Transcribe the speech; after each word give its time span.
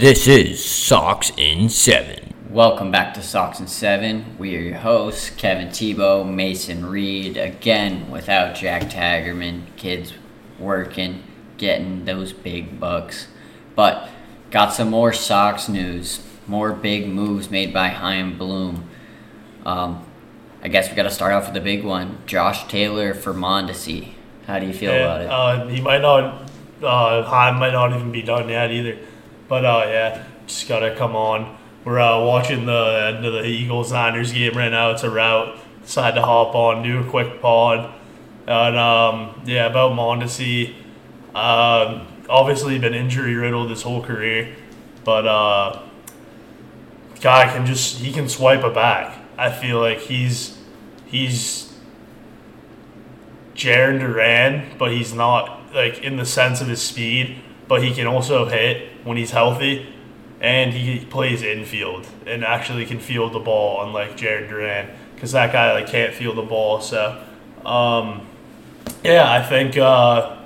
This 0.00 0.26
is 0.26 0.64
Sox 0.64 1.30
in 1.36 1.68
7. 1.68 2.32
Welcome 2.48 2.90
back 2.90 3.12
to 3.12 3.22
Sox 3.22 3.58
and 3.58 3.68
Seven. 3.68 4.34
We 4.38 4.56
are 4.56 4.60
your 4.60 4.78
hosts, 4.78 5.28
Kevin 5.28 5.68
Tebo, 5.68 6.26
Mason 6.26 6.86
Reed, 6.86 7.36
again 7.36 8.10
without 8.10 8.54
Jack 8.54 8.84
Tagerman. 8.84 9.64
Kids 9.76 10.14
working, 10.58 11.22
getting 11.58 12.06
those 12.06 12.32
big 12.32 12.80
bucks. 12.80 13.26
But 13.76 14.08
got 14.50 14.72
some 14.72 14.88
more 14.88 15.12
Sox 15.12 15.68
news, 15.68 16.26
more 16.46 16.72
big 16.72 17.06
moves 17.06 17.50
made 17.50 17.74
by 17.74 17.88
Chaim 17.88 18.38
Bloom. 18.38 18.88
Um, 19.66 20.06
I 20.62 20.68
guess 20.68 20.88
we 20.88 20.96
got 20.96 21.02
to 21.02 21.10
start 21.10 21.34
off 21.34 21.44
with 21.44 21.52
the 21.52 21.60
big 21.60 21.84
one. 21.84 22.22
Josh 22.24 22.66
Taylor 22.68 23.12
for 23.12 23.34
Mondesi. 23.34 24.14
How 24.46 24.60
do 24.60 24.66
you 24.66 24.72
feel 24.72 24.94
about 24.94 25.20
it? 25.20 25.26
Uh, 25.28 25.66
he 25.66 25.82
might 25.82 26.00
not, 26.00 26.50
uh, 26.82 27.22
Chaim 27.24 27.56
might 27.56 27.74
not 27.74 27.92
even 27.94 28.10
be 28.10 28.22
done 28.22 28.48
yet 28.48 28.70
either. 28.70 28.98
But 29.50 29.64
uh, 29.64 29.84
yeah, 29.88 30.24
just 30.46 30.68
gotta 30.68 30.94
come 30.94 31.16
on. 31.16 31.58
We're 31.84 31.98
uh, 31.98 32.24
watching 32.24 32.66
the 32.66 33.12
end 33.16 33.26
of 33.26 33.32
the 33.32 33.44
Eagles 33.44 33.90
Niners 33.90 34.32
game 34.32 34.56
right 34.56 34.68
now. 34.68 34.92
It's 34.92 35.02
a 35.02 35.10
route. 35.10 35.58
Decided 35.82 36.20
to 36.20 36.22
hop 36.22 36.54
on, 36.54 36.84
do 36.84 37.00
a 37.00 37.04
quick 37.04 37.42
pod. 37.42 37.92
And 38.46 38.76
um, 38.76 39.42
yeah, 39.44 39.66
about 39.66 39.92
Mondesi. 39.92 40.74
Um, 41.34 42.06
obviously 42.28 42.78
been 42.78 42.94
injury 42.94 43.34
riddled 43.34 43.70
his 43.70 43.82
whole 43.82 44.00
career, 44.00 44.54
but 45.04 45.26
uh, 45.26 45.82
guy 47.20 47.52
can 47.52 47.66
just 47.66 47.98
he 47.98 48.12
can 48.12 48.28
swipe 48.28 48.62
a 48.62 48.70
back. 48.70 49.18
I 49.36 49.50
feel 49.50 49.80
like 49.80 49.98
he's 49.98 50.58
he's 51.06 51.76
Jarren 53.56 53.98
Duran, 53.98 54.76
but 54.78 54.92
he's 54.92 55.12
not 55.12 55.74
like 55.74 56.04
in 56.04 56.16
the 56.18 56.26
sense 56.26 56.60
of 56.60 56.68
his 56.68 56.80
speed, 56.80 57.42
but 57.70 57.84
he 57.84 57.94
can 57.94 58.08
also 58.08 58.46
hit 58.46 58.90
when 59.04 59.16
he's 59.16 59.30
healthy, 59.30 59.86
and 60.40 60.72
he 60.72 61.04
plays 61.04 61.40
infield 61.40 62.04
and 62.26 62.44
actually 62.44 62.84
can 62.84 62.98
field 62.98 63.32
the 63.32 63.38
ball, 63.38 63.84
unlike 63.84 64.16
Jarren 64.16 64.48
Duran, 64.48 64.90
because 65.14 65.30
that 65.30 65.52
guy 65.52 65.72
like 65.72 65.86
can't 65.86 66.12
field 66.12 66.36
the 66.36 66.42
ball. 66.42 66.80
So, 66.80 67.22
um, 67.64 68.26
yeah, 69.04 69.30
I 69.30 69.40
think 69.40 69.76
uh, 69.76 70.36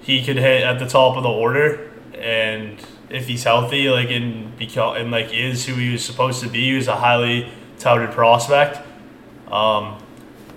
he 0.00 0.24
could 0.24 0.38
hit 0.38 0.64
at 0.64 0.80
the 0.80 0.88
top 0.88 1.16
of 1.16 1.22
the 1.22 1.28
order, 1.28 1.88
and 2.14 2.76
if 3.10 3.28
he's 3.28 3.44
healthy, 3.44 3.88
like 3.88 4.10
and 4.10 4.58
become 4.58 4.96
and 4.96 5.12
like 5.12 5.32
is 5.32 5.66
who 5.66 5.74
he 5.74 5.92
was 5.92 6.04
supposed 6.04 6.42
to 6.42 6.48
be, 6.48 6.70
he 6.70 6.74
was 6.74 6.88
a 6.88 6.96
highly 6.96 7.48
touted 7.78 8.10
prospect. 8.10 8.78
Um, 9.46 10.02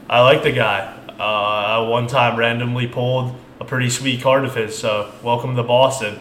I 0.10 0.22
like 0.22 0.42
the 0.42 0.54
guy. 0.54 0.98
Uh, 1.08 1.22
I 1.22 1.88
one 1.88 2.08
time 2.08 2.36
randomly 2.36 2.88
pulled 2.88 3.36
pretty 3.72 3.90
sweet 3.90 4.22
card 4.22 4.44
of 4.44 4.54
his, 4.54 4.78
so 4.78 5.10
welcome 5.24 5.56
to 5.56 5.64
Boston. 5.64 6.20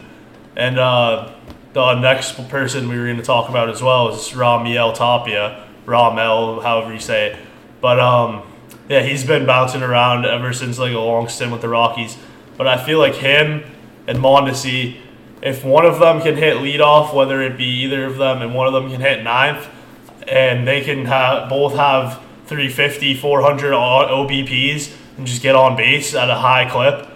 And 0.55 0.79
uh, 0.79 1.33
the 1.73 1.99
next 1.99 2.47
person 2.47 2.87
we 2.87 2.97
were 2.97 3.03
going 3.03 3.17
to 3.17 3.23
talk 3.23 3.49
about 3.49 3.69
as 3.69 3.83
well 3.83 4.07
is 4.07 4.29
Raimel 4.29 4.95
Tapia, 4.95 5.67
Ramel, 5.85 6.61
however 6.61 6.93
you 6.93 6.99
say 7.01 7.31
it. 7.31 7.39
But 7.81 7.99
um, 7.99 8.43
yeah, 8.87 9.01
he's 9.01 9.25
been 9.25 9.45
bouncing 9.45 9.83
around 9.83 10.25
ever 10.25 10.53
since 10.53 10.79
like 10.79 10.93
a 10.93 10.97
long 10.97 11.27
stint 11.27 11.51
with 11.51 11.59
the 11.59 11.67
Rockies. 11.67 12.17
But 12.55 12.67
I 12.67 12.81
feel 12.81 12.99
like 12.99 13.15
him 13.15 13.65
and 14.07 14.19
Mondesi, 14.19 15.01
if 15.41 15.65
one 15.65 15.85
of 15.85 15.99
them 15.99 16.21
can 16.21 16.37
hit 16.37 16.55
leadoff, 16.55 17.13
whether 17.13 17.41
it 17.41 17.57
be 17.57 17.65
either 17.83 18.05
of 18.05 18.15
them, 18.15 18.41
and 18.41 18.55
one 18.55 18.67
of 18.67 18.71
them 18.71 18.89
can 18.89 19.01
hit 19.01 19.25
ninth, 19.25 19.67
and 20.25 20.65
they 20.65 20.85
can 20.85 21.03
have 21.03 21.49
both 21.49 21.75
have 21.75 22.13
350, 22.45 23.15
400 23.15 23.73
OBPs 23.73 24.95
and 25.17 25.27
just 25.27 25.41
get 25.41 25.53
on 25.53 25.75
base 25.75 26.15
at 26.15 26.29
a 26.29 26.35
high 26.35 26.63
clip, 26.69 27.10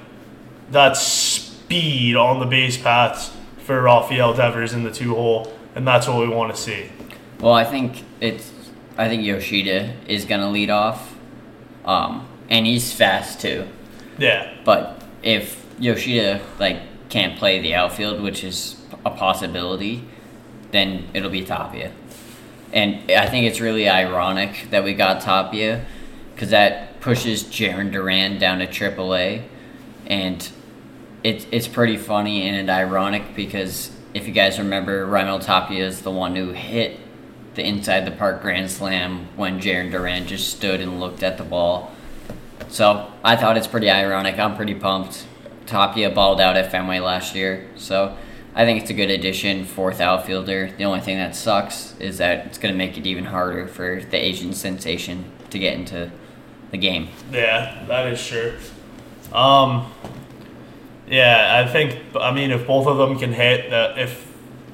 that's 0.69 1.02
speed 1.02 2.16
on 2.16 2.39
the 2.39 2.45
base 2.45 2.77
paths 2.77 3.31
for 3.59 3.81
Rafael 3.81 4.33
Devers 4.33 4.73
in 4.73 4.83
the 4.83 4.91
two 4.91 5.16
hole, 5.16 5.52
and 5.73 5.88
that's 5.88 6.07
what 6.07 6.19
we 6.19 6.27
want 6.27 6.55
to 6.55 6.61
see. 6.61 6.89
Well, 7.39 7.53
I 7.53 7.63
think 7.63 8.03
it's. 8.22 8.52
I 8.97 9.09
think 9.09 9.23
Yoshida 9.23 9.94
is 10.07 10.23
gonna 10.23 10.49
lead 10.49 10.69
off, 10.69 11.16
um, 11.83 12.27
and 12.50 12.66
he's 12.66 12.94
fast 12.94 13.41
too. 13.41 13.67
Yeah. 14.17 14.53
But 14.63 15.03
if 15.22 15.66
Yoshida 15.79 16.41
like 16.59 16.79
can't 17.09 17.38
play 17.38 17.59
the 17.59 17.75
outfield, 17.75 18.22
which 18.22 18.44
is 18.44 18.81
a 19.06 19.09
possibility, 19.09 20.03
then 20.72 21.07
it'll 21.13 21.29
be 21.29 21.44
Tapia. 21.44 21.91
And 22.72 23.12
I 23.12 23.28
think 23.28 23.45
it's 23.45 23.59
really 23.59 23.88
ironic 23.88 24.68
that 24.69 24.84
we 24.84 24.94
got 24.94 25.22
Tapia, 25.22 25.85
because 26.34 26.50
that 26.50 27.00
pushes 27.00 27.44
Jarren 27.44 27.91
Duran 27.91 28.38
down 28.38 28.59
to 28.59 28.68
AAA, 28.68 29.44
and 30.07 30.50
it's 31.25 31.47
it's 31.52 31.68
pretty 31.68 31.97
funny 31.97 32.47
and 32.47 32.69
ironic 32.69 33.36
because 33.36 33.91
if 34.13 34.28
you 34.28 34.31
guys 34.31 34.59
remember, 34.59 35.08
Raimel 35.08 35.44
Tapia 35.44 35.84
is 35.84 36.03
the 36.03 36.12
one 36.12 36.36
who 36.36 36.52
hit 36.52 37.00
the 37.56 37.66
inside 37.68 38.06
the 38.06 38.12
park 38.12 38.44
grand 38.44 38.69
slam 38.69 39.28
when 39.36 39.59
Jarren 39.59 39.91
Duran 39.91 40.28
just 40.28 40.56
stood 40.56 40.80
and 40.81 41.00
looked 41.00 41.24
at 41.24 41.40
the 41.40 41.44
ball. 41.44 41.91
So 42.68 43.12
I 43.24 43.36
thought 43.36 43.58
it's 43.58 43.66
pretty 43.66 43.90
ironic. 43.90 44.38
I'm 44.38 44.56
pretty 44.56 44.75
pumped. 44.75 45.25
Tapia 45.66 46.12
balled 46.12 46.40
out 46.40 46.58
at 46.58 46.69
Fenway 46.69 47.00
last 47.00 47.34
year, 47.34 47.72
so 47.75 48.16
I 48.53 48.66
think 48.66 48.84
it's 48.84 48.92
a 48.92 48.94
good 48.94 49.09
addition, 49.09 49.66
fourth 49.66 50.00
outfielder. 50.00 50.74
The 50.78 50.84
only 50.84 51.02
thing 51.02 51.18
that 51.18 51.36
sucks 51.36 51.97
is 52.00 52.19
that 52.19 52.46
it's 52.46 52.59
going 52.59 52.72
to 52.72 52.78
make 52.78 53.00
it 53.00 53.07
even 53.07 53.25
harder 53.25 53.68
for 53.68 54.00
the 54.00 54.24
Asian 54.24 54.53
sensation 54.53 55.25
to 55.50 55.57
get 55.57 55.74
into 55.74 56.12
the 56.69 56.78
game. 56.78 57.07
Yeah, 57.31 57.84
that 57.88 58.13
is 58.13 58.25
true. 58.25 58.53
Um, 59.34 59.92
yeah, 61.07 61.63
I 61.63 61.71
think. 61.71 62.01
I 62.16 62.31
mean, 62.31 62.51
if 62.51 62.66
both 62.66 62.88
of 62.88 62.97
them 62.97 63.19
can 63.19 63.31
hit, 63.33 63.69
that 63.69 63.97
if 63.99 64.25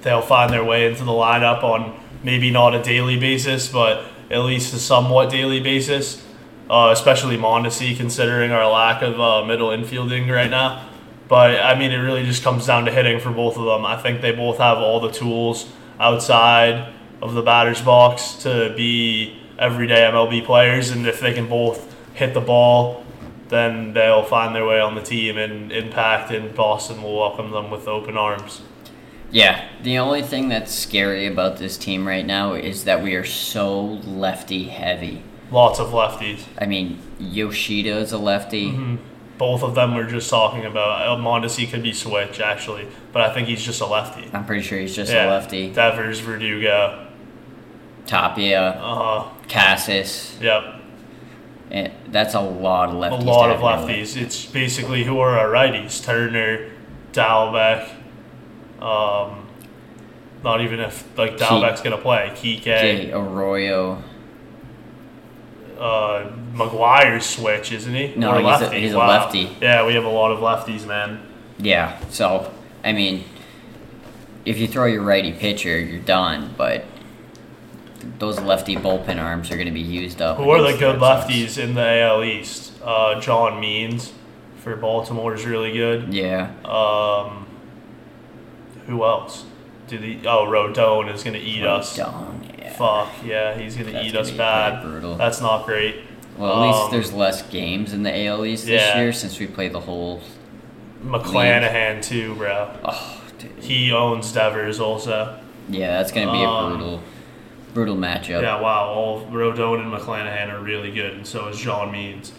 they'll 0.01 0.21
find 0.21 0.51
their 0.51 0.63
way 0.63 0.87
into 0.87 1.03
the 1.03 1.11
lineup 1.11 1.63
on 1.63 1.99
maybe 2.23 2.51
not 2.51 2.73
a 2.73 2.81
daily 2.81 3.17
basis, 3.17 3.67
but 3.67 4.05
at 4.29 4.39
least 4.39 4.73
a 4.73 4.79
somewhat 4.79 5.29
daily 5.29 5.59
basis, 5.59 6.25
uh, 6.69 6.89
especially 6.91 7.37
Mondesi, 7.37 7.95
considering 7.97 8.51
our 8.51 8.69
lack 8.69 9.01
of 9.01 9.19
uh, 9.19 9.43
middle 9.45 9.69
infielding 9.69 10.31
right 10.31 10.49
now. 10.49 10.87
But 11.27 11.59
I 11.59 11.77
mean, 11.77 11.91
it 11.91 11.97
really 11.97 12.23
just 12.23 12.43
comes 12.43 12.65
down 12.65 12.85
to 12.85 12.91
hitting 12.91 13.19
for 13.19 13.31
both 13.31 13.57
of 13.57 13.65
them. 13.65 13.85
I 13.85 14.01
think 14.01 14.21
they 14.21 14.31
both 14.31 14.57
have 14.57 14.77
all 14.77 14.99
the 14.99 15.11
tools 15.11 15.69
outside 15.99 16.93
of 17.21 17.33
the 17.33 17.41
batter's 17.41 17.81
box 17.81 18.35
to 18.43 18.73
be 18.75 19.37
everyday 19.59 20.01
MLB 20.01 20.45
players, 20.45 20.91
and 20.91 21.05
if 21.05 21.19
they 21.19 21.33
can 21.33 21.47
both 21.47 21.95
hit 22.13 22.33
the 22.33 22.41
ball 22.41 23.05
then 23.51 23.93
they'll 23.93 24.23
find 24.23 24.55
their 24.55 24.65
way 24.65 24.79
on 24.79 24.95
the 24.95 25.01
team 25.01 25.37
and 25.37 25.71
impact, 25.71 26.31
and 26.31 26.55
Boston 26.55 27.03
will 27.03 27.17
welcome 27.17 27.51
them 27.51 27.69
with 27.69 27.87
open 27.87 28.17
arms. 28.17 28.61
Yeah, 29.29 29.67
the 29.83 29.97
only 29.99 30.21
thing 30.21 30.47
that's 30.49 30.73
scary 30.73 31.27
about 31.27 31.57
this 31.57 31.77
team 31.77 32.07
right 32.07 32.25
now 32.25 32.53
is 32.53 32.85
that 32.85 33.03
we 33.03 33.13
are 33.15 33.25
so 33.25 33.83
lefty 33.83 34.63
heavy. 34.63 35.21
Lots 35.51 35.79
of 35.79 35.89
lefties. 35.89 36.45
I 36.57 36.65
mean, 36.65 36.99
Yoshida 37.19 37.97
is 37.97 38.13
a 38.13 38.17
lefty. 38.17 38.71
Mm-hmm. 38.71 38.95
Both 39.37 39.63
of 39.63 39.75
them 39.75 39.95
we're 39.95 40.09
just 40.09 40.29
talking 40.29 40.65
about. 40.65 41.05
El 41.05 41.17
Mondesi 41.17 41.69
could 41.69 41.83
be 41.83 41.91
switch 41.91 42.39
actually, 42.39 42.87
but 43.11 43.21
I 43.21 43.33
think 43.33 43.49
he's 43.49 43.63
just 43.63 43.81
a 43.81 43.85
lefty. 43.85 44.29
I'm 44.31 44.45
pretty 44.45 44.63
sure 44.63 44.79
he's 44.79 44.95
just 44.95 45.11
yeah. 45.11 45.27
a 45.27 45.29
lefty. 45.29 45.73
Devers, 45.73 46.19
Verdugo, 46.19 47.07
Tapia, 48.05 48.61
uh 48.61 49.23
huh, 49.23 49.29
Casas. 49.49 50.37
Yep. 50.39 50.80
And 51.71 51.93
that's 52.07 52.33
a 52.33 52.41
lot 52.41 52.89
of 52.89 52.95
lefties. 52.95 53.21
A 53.21 53.25
lot 53.25 53.49
of 53.49 53.61
lefties. 53.61 54.21
It's 54.21 54.45
basically 54.45 55.05
who 55.05 55.19
are 55.19 55.39
our 55.39 55.47
righties: 55.47 56.03
Turner, 56.03 56.69
Dalbec. 57.13 57.89
Um, 58.81 59.47
not 60.43 60.61
even 60.61 60.81
if 60.81 61.17
like 61.17 61.37
Dalbec's 61.37 61.81
gonna 61.81 61.97
play. 61.97 62.29
Kike. 62.35 63.13
Arroyo. 63.13 64.03
Uh, 65.79 66.29
McGuire's 66.53 67.25
switch, 67.25 67.71
isn't 67.71 67.95
he? 67.95 68.13
No, 68.15 68.35
or 68.35 68.41
he's. 68.41 68.61
A, 68.61 68.73
he's 68.73 68.93
wow. 68.93 69.07
a 69.07 69.07
lefty. 69.07 69.55
Yeah, 69.61 69.85
we 69.85 69.95
have 69.95 70.05
a 70.05 70.09
lot 70.09 70.31
of 70.31 70.39
lefties, 70.39 70.85
man. 70.85 71.25
Yeah, 71.57 71.99
so 72.09 72.51
I 72.83 72.91
mean, 72.91 73.23
if 74.45 74.57
you 74.57 74.67
throw 74.67 74.85
your 74.85 75.03
righty 75.03 75.31
pitcher, 75.31 75.79
you're 75.79 76.01
done. 76.01 76.53
But 76.57 76.85
those 78.19 78.39
lefty 78.39 78.75
bullpen 78.75 79.21
arms 79.21 79.51
are 79.51 79.55
going 79.55 79.67
to 79.67 79.73
be 79.73 79.81
used 79.81 80.21
up. 80.21 80.37
Who 80.37 80.49
are 80.49 80.61
the 80.61 80.77
good 80.77 80.99
lefties 80.99 81.57
in 81.57 81.73
the 81.75 82.01
AL 82.01 82.23
East? 82.23 82.73
Uh, 82.83 83.19
John 83.19 83.59
Means 83.59 84.13
for 84.57 84.75
Baltimore 84.75 85.33
is 85.33 85.45
really 85.45 85.71
good. 85.73 86.13
Yeah. 86.13 86.51
Um, 86.65 87.47
who 88.87 89.03
else? 89.03 89.45
Do 89.87 89.97
the 89.97 90.19
oh 90.27 90.45
Rodon 90.45 91.13
is 91.13 91.23
going 91.23 91.33
to 91.33 91.39
eat 91.39 91.61
Rodon, 91.63 91.79
us. 91.79 91.97
Yeah. 91.97 92.73
Fuck 92.73 93.09
yeah, 93.25 93.57
he's 93.57 93.75
going 93.75 93.91
to 93.91 94.03
eat 94.05 94.15
us 94.15 94.31
bad. 94.31 94.81
Brutal. 94.83 95.15
That's 95.15 95.41
not 95.41 95.65
great. 95.65 95.95
Well, 96.37 96.49
at 96.51 96.55
Um, 96.55 96.71
least 96.71 96.91
there's 96.91 97.13
less 97.13 97.41
games 97.43 97.91
in 97.93 98.03
the 98.03 98.25
AL 98.27 98.45
East 98.45 98.65
this 98.65 98.81
yeah. 98.81 98.97
year 99.01 99.11
since 99.11 99.37
we 99.39 99.47
played 99.47 99.73
the 99.73 99.81
whole. 99.81 100.21
McClanahan 101.03 102.01
too, 102.03 102.35
bro. 102.35 102.69
Oh, 102.85 103.21
dude. 103.37 103.51
He 103.63 103.91
owns 103.91 104.31
Devers 104.31 104.79
also. 104.79 105.37
Yeah, 105.69 105.97
that's 105.97 106.11
going 106.11 106.27
to 106.27 106.33
be 106.33 106.41
a 106.41 106.47
Um, 106.47 106.77
brutal, 106.77 107.01
brutal 107.73 107.95
matchup. 107.95 108.41
Yeah, 108.41 108.59
wow. 108.59 108.89
All 108.89 109.25
Rodon 109.27 109.81
and 109.81 109.91
McClanahan 109.91 110.51
are 110.51 110.59
really 110.61 110.91
good, 110.91 111.13
and 111.13 111.25
so 111.27 111.47
is 111.47 111.57
John 111.57 111.91
Means. 111.91 112.31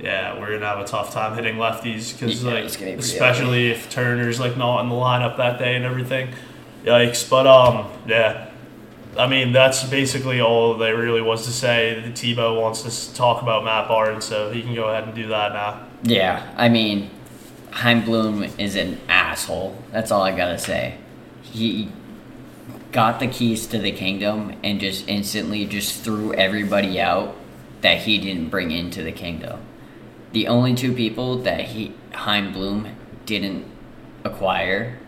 yeah, 0.00 0.38
we're 0.38 0.52
gonna 0.52 0.66
have 0.66 0.80
a 0.80 0.84
tough 0.86 1.12
time 1.12 1.34
hitting 1.34 1.56
lefties 1.56 2.12
because 2.12 2.42
Yeah, 2.42 2.54
like 2.54 2.78
be 2.78 2.92
especially 2.92 3.70
if 3.70 3.90
Turner's 3.90 4.40
like 4.40 4.56
not 4.56 4.80
in 4.82 4.88
the 4.88 4.94
lineup 4.94 5.36
that 5.36 5.58
day 5.58 5.76
and 5.76 5.84
everything. 5.84 6.30
Yikes! 6.84 7.28
But 7.28 7.46
um, 7.46 7.86
yeah. 8.06 8.48
I 9.16 9.26
mean, 9.26 9.52
that's 9.52 9.84
basically 9.84 10.40
all 10.40 10.78
there 10.78 10.96
really 10.96 11.20
was 11.20 11.44
to 11.44 11.52
say. 11.52 12.00
The 12.00 12.08
Tebo 12.10 12.58
wants 12.58 12.82
to 12.82 13.14
talk 13.14 13.42
about 13.42 13.62
Matt 13.62 13.86
Barnes, 13.86 14.24
so 14.24 14.50
he 14.50 14.62
can 14.62 14.74
go 14.74 14.88
ahead 14.88 15.04
and 15.04 15.14
do 15.14 15.28
that 15.28 15.52
now. 15.52 15.86
Yeah, 16.02 16.50
I 16.56 16.70
mean, 16.70 17.10
Chaim 17.72 18.06
Bloom 18.06 18.42
is 18.56 18.74
an 18.74 18.98
asshole. 19.08 19.76
That's 19.90 20.10
all 20.10 20.22
I 20.22 20.34
gotta 20.34 20.58
say. 20.58 20.96
He 21.42 21.90
got 22.92 23.18
the 23.20 23.26
keys 23.26 23.66
to 23.68 23.78
the 23.78 23.90
kingdom 23.90 24.54
and 24.62 24.78
just 24.78 25.08
instantly 25.08 25.64
just 25.64 26.04
threw 26.04 26.32
everybody 26.34 27.00
out 27.00 27.34
that 27.80 27.98
he 28.02 28.18
didn't 28.18 28.50
bring 28.50 28.70
into 28.70 29.02
the 29.02 29.12
kingdom. 29.12 29.60
The 30.32 30.46
only 30.46 30.74
two 30.74 30.92
people 30.94 31.38
that 31.38 31.60
he 31.60 31.94
Chaim 32.12 32.52
Bloom 32.52 32.88
didn't 33.26 33.64
acquire 34.24 34.98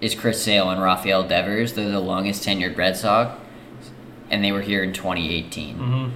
is 0.00 0.14
Chris 0.14 0.42
Sale 0.42 0.70
and 0.70 0.80
Rafael 0.80 1.26
Devers. 1.26 1.74
They're 1.74 1.90
the 1.90 2.00
longest 2.00 2.44
tenured 2.44 2.76
Red 2.76 2.96
Sox, 2.96 3.40
and 4.30 4.44
they 4.44 4.52
were 4.52 4.62
here 4.62 4.82
in 4.82 4.92
2018. 4.92 5.76
hmm 5.76 6.08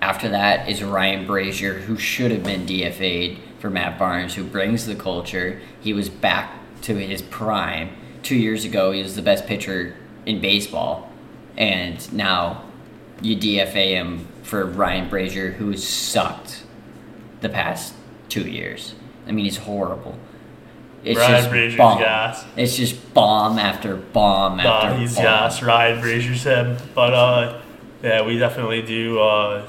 After 0.00 0.28
that 0.28 0.68
is 0.68 0.82
Ryan 0.82 1.26
Brasier, 1.26 1.82
who 1.82 1.96
should 1.96 2.30
have 2.30 2.44
been 2.44 2.66
DFA'd 2.66 3.38
for 3.58 3.70
Matt 3.70 3.98
Barnes, 3.98 4.34
who 4.34 4.44
brings 4.44 4.86
the 4.86 4.94
culture. 4.94 5.60
He 5.80 5.92
was 5.92 6.08
back 6.08 6.52
to 6.82 6.96
his 6.96 7.22
prime. 7.22 7.90
Two 8.22 8.36
years 8.36 8.64
ago, 8.64 8.92
he 8.92 9.02
was 9.02 9.16
the 9.16 9.22
best 9.22 9.46
pitcher 9.46 9.96
in 10.26 10.40
baseball. 10.40 11.10
And 11.56 12.12
now 12.12 12.64
you 13.20 13.36
DFA 13.36 13.88
him 13.90 14.26
for 14.42 14.64
Ryan 14.66 15.08
Brasier, 15.08 15.52
who's 15.54 15.86
sucked 15.86 16.64
the 17.40 17.48
past 17.48 17.94
two 18.28 18.42
years. 18.48 18.94
I 19.26 19.32
mean, 19.32 19.44
he's 19.44 19.58
horrible. 19.58 20.18
It's 21.04 21.18
Ryan 21.18 21.32
just 21.32 21.50
Brasier's 21.50 21.76
bomb. 21.76 21.98
gas. 21.98 22.44
It's 22.56 22.76
just 22.76 23.12
bomb 23.14 23.58
after 23.58 23.96
bomb 23.96 24.60
after 24.60 24.90
Nah, 24.90 24.96
he's 25.00 25.14
bomb. 25.16 25.24
gas. 25.24 25.62
Ryan 25.62 26.00
Brasier's 26.00 26.44
him. 26.44 26.76
But 26.94 27.12
uh, 27.12 27.60
yeah, 28.02 28.24
we 28.24 28.38
definitely 28.38 28.82
do 28.82 29.20
uh, 29.20 29.68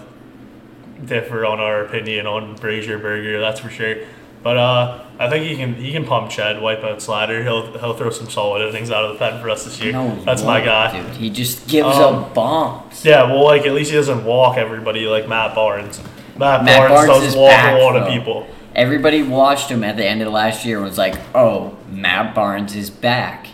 differ 1.06 1.46
on 1.46 1.60
our 1.60 1.84
opinion 1.86 2.28
on 2.28 2.56
Brasier 2.58 3.02
Burger. 3.02 3.40
That's 3.40 3.60
for 3.60 3.70
sure. 3.70 3.96
But 4.44 4.58
uh, 4.58 5.04
I 5.20 5.30
think 5.30 5.46
he 5.46 5.56
can 5.56 5.74
he 5.76 5.92
can 5.94 6.06
pump 6.06 6.30
Chad, 6.30 6.62
wipe 6.62 6.84
out 6.84 7.02
Slider. 7.02 7.42
He'll 7.44 7.78
he'll 7.80 7.94
throw 7.94 8.10
some 8.10 8.30
solid 8.30 8.68
innings 8.68 8.92
out 8.92 9.06
of 9.06 9.14
the 9.14 9.18
pen 9.20 9.42
for 9.42 9.50
us 9.50 9.64
this 9.64 9.80
year. 9.82 9.94
No, 9.94 10.16
That's 10.26 10.44
my 10.44 10.60
guy. 10.60 10.92
Dude, 11.02 11.16
he 11.16 11.30
just 11.30 11.68
gives 11.68 11.88
Um, 11.98 12.16
up 12.16 12.34
bombs. 12.34 13.06
Yeah, 13.06 13.24
well, 13.24 13.46
like 13.46 13.66
at 13.66 13.74
least 13.74 13.92
he 13.92 13.96
doesn't 13.98 14.26
walk 14.26 14.58
everybody 14.58 15.06
like 15.08 15.28
Matt 15.30 15.56
Barnes. 15.56 16.02
Matt, 16.38 16.66
Matt 16.66 16.90
Barnes, 16.90 17.08
Barnes 17.08 17.24
does 17.26 17.36
walk 17.38 17.52
back, 17.52 17.80
a 17.80 17.84
lot 17.84 17.96
of 17.96 18.04
though. 18.06 18.10
people. 18.12 18.48
Everybody 18.76 19.24
watched 19.24 19.70
him 19.70 19.84
at 19.84 19.96
the 19.98 20.06
end 20.06 20.22
of 20.22 20.34
last 20.34 20.66
year 20.66 20.78
and 20.78 20.86
was 20.86 20.98
like, 20.98 21.16
"Oh, 21.34 21.78
Matt 21.90 22.36
Barnes 22.36 22.76
is 22.76 22.90
back," 22.90 23.48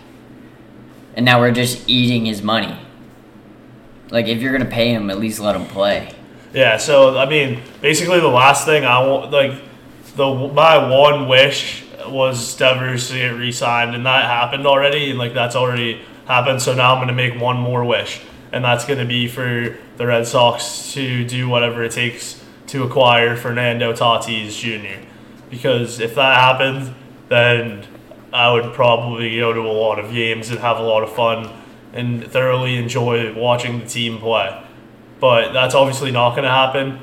and 1.14 1.24
now 1.24 1.38
we're 1.38 1.52
just 1.52 1.88
eating 1.88 2.24
his 2.26 2.42
money. 2.42 2.76
Like, 4.10 4.26
if 4.26 4.40
you're 4.42 4.50
gonna 4.52 4.64
pay 4.64 4.92
him, 4.92 5.08
at 5.10 5.20
least 5.20 5.38
let 5.38 5.54
him 5.54 5.66
play. 5.66 6.10
Yeah, 6.52 6.78
so 6.78 7.16
I 7.16 7.26
mean, 7.28 7.60
basically 7.80 8.18
the 8.18 8.26
last 8.28 8.64
thing 8.64 8.84
I 8.84 9.06
want, 9.06 9.30
like, 9.30 9.52
the 10.20 10.52
my 10.52 10.76
one 10.90 11.28
wish 11.28 11.82
was 12.06 12.54
Devers 12.56 13.08
to 13.08 13.14
get 13.14 13.28
re-signed, 13.28 13.94
and 13.94 14.04
that 14.04 14.26
happened 14.26 14.66
already, 14.66 15.08
and 15.08 15.18
like 15.18 15.32
that's 15.32 15.56
already 15.56 16.02
happened. 16.26 16.60
So 16.60 16.74
now 16.74 16.94
I'm 16.94 17.00
gonna 17.00 17.14
make 17.14 17.40
one 17.40 17.56
more 17.56 17.84
wish, 17.86 18.20
and 18.52 18.62
that's 18.62 18.84
gonna 18.84 19.06
be 19.06 19.28
for 19.28 19.78
the 19.96 20.06
Red 20.06 20.26
Sox 20.26 20.92
to 20.92 21.24
do 21.24 21.48
whatever 21.48 21.82
it 21.84 21.92
takes 21.92 22.44
to 22.66 22.84
acquire 22.84 23.34
Fernando 23.34 23.94
Tatis 23.94 24.58
Jr. 24.58 25.06
Because 25.48 26.00
if 26.00 26.14
that 26.16 26.38
happened, 26.38 26.94
then 27.28 27.86
I 28.30 28.52
would 28.52 28.74
probably 28.74 29.38
go 29.38 29.54
to 29.54 29.60
a 29.60 29.72
lot 29.72 29.98
of 29.98 30.12
games 30.12 30.50
and 30.50 30.58
have 30.58 30.78
a 30.78 30.82
lot 30.82 31.02
of 31.02 31.12
fun 31.14 31.50
and 31.94 32.24
thoroughly 32.26 32.76
enjoy 32.76 33.32
watching 33.34 33.80
the 33.80 33.86
team 33.86 34.18
play. 34.18 34.62
But 35.18 35.52
that's 35.52 35.74
obviously 35.74 36.12
not 36.12 36.30
going 36.30 36.44
to 36.44 36.50
happen. 36.50 37.00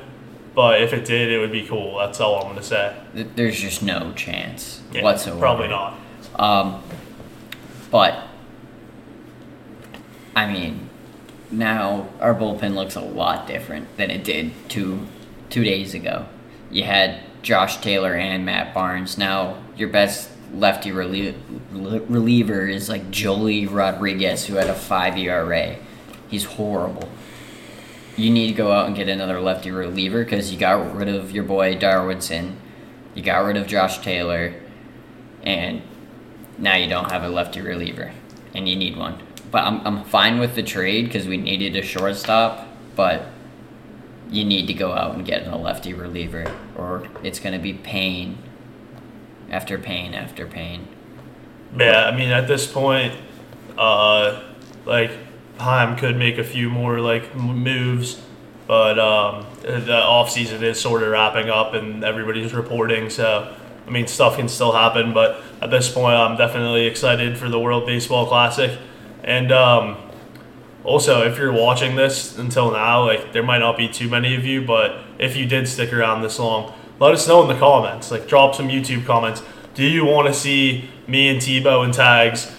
But 0.58 0.82
if 0.82 0.92
it 0.92 1.04
did, 1.04 1.30
it 1.30 1.38
would 1.38 1.52
be 1.52 1.64
cool. 1.64 1.98
That's 1.98 2.18
all 2.18 2.34
I'm 2.38 2.42
going 2.42 2.56
to 2.56 2.64
say. 2.64 2.92
There's 3.14 3.60
just 3.60 3.80
no 3.80 4.12
chance 4.14 4.82
Yeah, 4.90 5.04
whatsoever. 5.04 5.38
Probably 5.38 5.68
not. 5.68 5.96
Um, 6.34 6.82
but 7.92 8.24
I 10.34 10.52
mean, 10.52 10.90
now 11.52 12.08
our 12.20 12.34
bullpen 12.34 12.74
looks 12.74 12.96
a 12.96 13.00
lot 13.00 13.46
different 13.46 13.96
than 13.96 14.10
it 14.10 14.24
did 14.24 14.50
two 14.68 15.06
two 15.48 15.62
days 15.62 15.94
ago. 15.94 16.26
You 16.72 16.82
had 16.82 17.20
Josh 17.42 17.76
Taylor 17.76 18.14
and 18.16 18.44
Matt 18.44 18.74
Barnes. 18.74 19.16
Now 19.16 19.62
your 19.76 19.90
best 19.90 20.28
lefty 20.52 20.90
relie- 20.90 21.36
reliever 21.70 22.66
is 22.66 22.88
like 22.88 23.12
Joely 23.12 23.70
Rodriguez, 23.70 24.46
who 24.46 24.56
had 24.56 24.66
a 24.66 24.74
five 24.74 25.16
ERA. 25.16 25.76
He's 26.26 26.42
horrible. 26.42 27.08
You 28.18 28.30
need 28.30 28.48
to 28.48 28.52
go 28.52 28.72
out 28.72 28.86
and 28.86 28.96
get 28.96 29.08
another 29.08 29.40
lefty 29.40 29.70
reliever 29.70 30.24
because 30.24 30.52
you 30.52 30.58
got 30.58 30.94
rid 30.94 31.08
of 31.08 31.30
your 31.30 31.44
boy 31.44 31.76
Darwinzon. 31.76 32.56
You 33.14 33.22
got 33.22 33.38
rid 33.38 33.56
of 33.56 33.66
Josh 33.66 33.98
Taylor 33.98 34.54
and 35.42 35.82
now 36.58 36.76
you 36.76 36.88
don't 36.88 37.10
have 37.10 37.22
a 37.22 37.28
lefty 37.28 37.60
reliever, 37.60 38.12
and 38.54 38.68
you 38.68 38.76
need 38.76 38.96
one. 38.96 39.22
But 39.50 39.64
I'm, 39.64 39.86
I'm 39.86 40.04
fine 40.04 40.38
with 40.38 40.54
the 40.54 40.62
trade 40.62 41.06
because 41.06 41.26
we 41.26 41.36
needed 41.36 41.76
a 41.76 41.82
shortstop, 41.82 42.66
but 42.96 43.26
you 44.28 44.44
need 44.44 44.66
to 44.66 44.74
go 44.74 44.92
out 44.92 45.14
and 45.14 45.24
get 45.24 45.46
a 45.46 45.56
lefty 45.56 45.94
reliever, 45.94 46.52
or 46.76 47.08
it's 47.22 47.40
going 47.40 47.54
to 47.54 47.58
be 47.58 47.72
pain 47.72 48.38
after 49.50 49.78
pain 49.78 50.14
after 50.14 50.46
pain. 50.46 50.88
Yeah, 51.76 52.06
I 52.06 52.16
mean, 52.16 52.30
at 52.30 52.48
this 52.48 52.70
point, 52.70 53.14
uh, 53.78 54.42
like 54.84 55.12
Chaim 55.58 55.96
could 55.96 56.16
make 56.16 56.38
a 56.38 56.44
few 56.44 56.70
more 56.70 57.00
like 57.00 57.34
moves, 57.34 58.20
but 58.66 58.98
um, 58.98 59.46
the 59.62 59.94
off 59.94 60.30
season 60.30 60.62
is 60.62 60.80
sort 60.80 61.02
of 61.02 61.10
wrapping 61.10 61.50
up, 61.50 61.74
and 61.74 62.04
everybody's 62.04 62.54
reporting. 62.54 63.10
So, 63.10 63.54
I 63.86 63.90
mean, 63.90 64.06
stuff 64.06 64.36
can 64.36 64.48
still 64.48 64.72
happen. 64.72 65.12
But 65.12 65.42
at 65.60 65.70
this 65.70 65.90
point, 65.90 66.16
I'm 66.16 66.36
definitely 66.36 66.86
excited 66.86 67.36
for 67.38 67.48
the 67.48 67.58
World 67.58 67.86
Baseball 67.86 68.26
Classic, 68.26 68.78
and 69.24 69.50
um, 69.52 69.96
also 70.84 71.22
if 71.22 71.38
you're 71.38 71.52
watching 71.52 71.96
this 71.96 72.38
until 72.38 72.70
now, 72.70 73.04
like 73.04 73.32
there 73.32 73.42
might 73.42 73.58
not 73.58 73.76
be 73.76 73.88
too 73.88 74.08
many 74.08 74.34
of 74.34 74.44
you, 74.44 74.64
but 74.64 75.04
if 75.18 75.36
you 75.36 75.46
did 75.46 75.68
stick 75.68 75.92
around 75.92 76.22
this 76.22 76.38
long, 76.38 76.72
let 77.00 77.12
us 77.12 77.28
know 77.28 77.42
in 77.42 77.48
the 77.48 77.58
comments. 77.58 78.10
Like, 78.10 78.26
drop 78.26 78.54
some 78.54 78.68
YouTube 78.68 79.04
comments. 79.04 79.42
Do 79.74 79.84
you 79.84 80.04
want 80.04 80.26
to 80.26 80.34
see 80.34 80.90
me 81.06 81.28
and 81.28 81.40
Tebo 81.40 81.84
and 81.84 81.94
Tags 81.94 82.52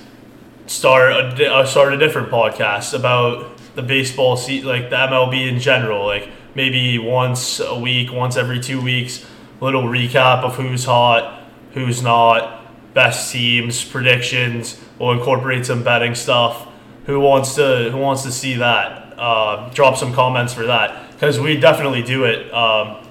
start 0.69 1.11
a, 1.39 1.51
uh, 1.51 1.65
start 1.65 1.93
a 1.93 1.97
different 1.97 2.29
podcast 2.29 2.93
about 2.93 3.57
the 3.75 3.81
baseball 3.81 4.37
se- 4.37 4.61
like 4.61 4.91
the 4.91 4.95
MLB 4.95 5.47
in 5.47 5.59
general, 5.59 6.05
like 6.05 6.29
maybe 6.53 6.99
once 6.99 7.59
a 7.59 7.77
week, 7.77 8.13
once 8.13 8.37
every 8.37 8.59
two 8.59 8.79
weeks, 8.79 9.25
little 9.61 9.83
recap 9.83 10.43
of 10.43 10.55
who's 10.55 10.85
hot, 10.85 11.43
who's 11.73 12.03
not, 12.03 12.93
best 12.93 13.31
teams, 13.31 13.83
predictions. 13.83 14.79
We'll 14.99 15.11
incorporate 15.11 15.65
some 15.65 15.83
betting 15.83 16.13
stuff. 16.13 16.67
Who 17.07 17.19
wants 17.19 17.55
to 17.55 17.89
Who 17.91 17.97
wants 17.97 18.21
to 18.23 18.31
see 18.31 18.55
that? 18.55 19.17
Uh, 19.17 19.69
drop 19.71 19.97
some 19.97 20.13
comments 20.13 20.53
for 20.53 20.67
that 20.67 21.11
because 21.11 21.39
we 21.39 21.59
definitely 21.59 22.03
do 22.03 22.25
it. 22.25 22.53
Um, 22.53 23.05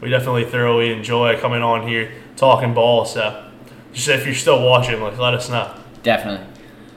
we 0.00 0.08
definitely 0.08 0.46
thoroughly 0.46 0.90
enjoy 0.90 1.38
coming 1.38 1.62
on 1.62 1.86
here 1.86 2.10
talking 2.36 2.72
ball. 2.72 3.04
So 3.04 3.44
just 3.92 4.08
if 4.08 4.24
you're 4.24 4.34
still 4.34 4.64
watching, 4.64 5.00
like 5.02 5.18
let 5.18 5.34
us 5.34 5.50
know. 5.50 5.74
Definitely. 6.02 6.46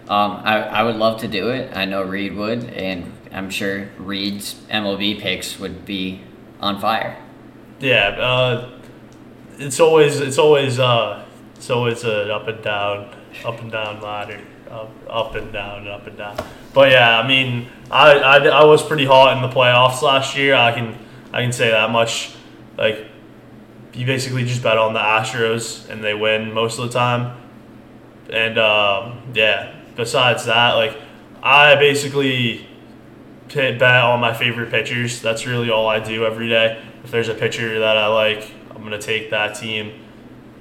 Um, 0.10 0.42
I, 0.44 0.62
I 0.62 0.84
would 0.84 0.96
love 0.96 1.20
to 1.22 1.28
do 1.28 1.50
it. 1.50 1.76
I 1.76 1.86
know 1.86 2.02
Reed 2.04 2.36
would, 2.36 2.64
and 2.66 3.12
I'm 3.32 3.50
sure 3.50 3.90
Reed's 3.98 4.54
MLB 4.70 5.20
picks 5.20 5.60
would 5.60 5.86
be 5.86 6.22
on 6.62 6.80
fire. 6.80 7.22
Yeah, 7.80 8.10
uh, 8.18 8.70
it's 9.58 9.80
always 9.80 10.20
it's 10.20 10.38
always 10.38 10.80
uh, 10.80 11.26
it's 11.56 11.70
always 11.70 12.04
an 12.04 12.32
up 12.32 12.48
and 12.48 12.64
down, 12.64 13.16
up 13.44 13.60
and 13.60 13.72
down 13.72 14.02
ladder, 14.02 14.40
up, 14.70 14.92
up 15.10 15.36
and 15.36 15.52
down, 15.52 15.88
up 15.88 16.08
and 16.08 16.18
down. 16.18 16.38
But 16.74 16.92
yeah, 16.92 17.20
I 17.20 17.28
mean, 17.28 17.68
I, 17.92 18.14
I, 18.14 18.38
I 18.48 18.64
was 18.64 18.84
pretty 18.84 19.06
hot 19.06 19.36
in 19.36 19.42
the 19.42 19.54
playoffs 19.54 20.02
last 20.02 20.38
year. 20.38 20.56
I 20.56 20.72
can 20.72 20.98
I 21.34 21.42
can 21.42 21.52
say 21.52 21.70
that 21.70 21.92
much. 21.92 22.34
Like, 22.78 23.08
you 23.94 24.06
basically 24.06 24.46
just 24.46 24.62
bet 24.62 24.78
on 24.78 24.94
the 24.94 25.00
Astros 25.00 25.90
and 25.90 26.04
they 26.04 26.14
win 26.14 26.54
most 26.54 26.80
of 26.80 26.86
the 26.86 26.94
time. 26.94 27.36
And 28.30 28.58
um, 28.58 29.22
yeah, 29.34 29.77
besides 29.98 30.46
that, 30.46 30.74
like 30.74 30.98
I 31.44 31.76
basically 31.76 32.68
bet 33.54 33.82
on 33.82 34.20
my 34.20 34.34
favorite 34.34 34.70
pitchers. 34.70 35.22
That's 35.22 35.46
really 35.46 35.70
all 35.70 35.88
I 35.88 36.00
do 36.00 36.26
every 36.26 36.50
day. 36.50 36.82
If 37.04 37.12
there's 37.12 37.30
a 37.30 37.34
pitcher 37.34 37.80
that 37.80 37.98
I 37.98 38.08
like, 38.08 38.50
I'm 38.70 38.84
gonna 38.84 39.02
take 39.02 39.32
that 39.32 39.56
team, 39.56 39.92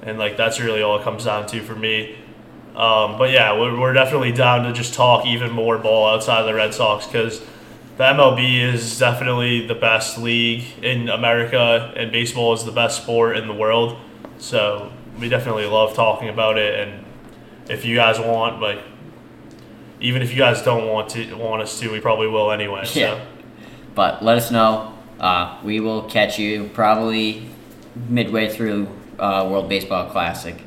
and 0.01 0.17
like 0.17 0.35
that's 0.35 0.59
really 0.59 0.81
all 0.81 0.99
it 0.99 1.03
comes 1.03 1.25
down 1.25 1.47
to 1.47 1.61
for 1.61 1.75
me. 1.75 2.17
Um, 2.75 3.17
but 3.17 3.31
yeah, 3.31 3.59
we're, 3.59 3.79
we're 3.79 3.93
definitely 3.93 4.31
down 4.31 4.63
to 4.65 4.71
just 4.71 4.93
talk 4.93 5.25
even 5.25 5.51
more 5.51 5.79
ball 5.79 6.07
outside 6.07 6.41
of 6.41 6.45
the 6.45 6.53
Red 6.53 6.75
Sox 6.75 7.07
because 7.07 7.39
the 7.97 8.03
MLB 8.03 8.61
is 8.61 8.99
definitely 8.99 9.65
the 9.65 9.73
best 9.73 10.19
league 10.19 10.63
in 10.83 11.09
America, 11.09 11.91
and 11.97 12.11
baseball 12.11 12.53
is 12.53 12.63
the 12.63 12.71
best 12.71 13.01
sport 13.01 13.35
in 13.35 13.47
the 13.47 13.53
world. 13.53 13.97
So 14.37 14.93
we 15.19 15.29
definitely 15.29 15.65
love 15.65 15.95
talking 15.95 16.29
about 16.29 16.59
it. 16.59 16.87
And 16.87 17.05
if 17.67 17.83
you 17.83 17.95
guys 17.95 18.19
want, 18.19 18.61
like, 18.61 18.83
even 19.99 20.21
if 20.21 20.31
you 20.31 20.37
guys 20.37 20.61
don't 20.61 20.87
want 20.87 21.09
to 21.09 21.33
want 21.35 21.61
us 21.61 21.79
to, 21.79 21.91
we 21.91 21.99
probably 21.99 22.27
will 22.27 22.51
anyway. 22.51 22.85
So. 22.85 22.99
Yeah. 22.99 23.25
But 23.95 24.23
let 24.23 24.37
us 24.37 24.51
know. 24.51 24.93
Uh, 25.19 25.59
we 25.63 25.79
will 25.79 26.03
catch 26.03 26.37
you 26.37 26.69
probably 26.73 27.49
midway 28.07 28.49
through 28.49 28.87
uh, 29.17 29.47
World 29.49 29.69
Baseball 29.69 30.09
Classic. 30.11 30.61